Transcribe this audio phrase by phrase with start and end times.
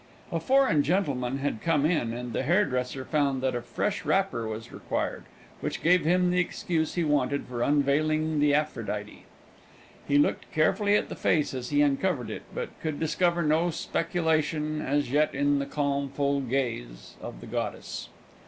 [0.31, 4.71] A foreign gentleman had come in, and the hairdresser found that a fresh wrapper was
[4.71, 5.25] required,
[5.59, 9.25] which gave him the excuse he wanted for unveiling the Aphrodite.
[10.07, 14.81] He looked carefully at the face as he uncovered it, but could discover no speculation
[14.81, 18.09] as yet in the calm, full gaze of the goddess.